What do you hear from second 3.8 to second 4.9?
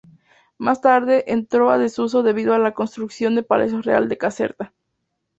Real de Caserta.